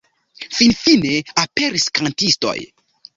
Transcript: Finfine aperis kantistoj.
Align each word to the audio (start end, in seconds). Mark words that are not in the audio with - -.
Finfine 0.59 1.11
aperis 1.41 1.85
kantistoj. 1.99 2.55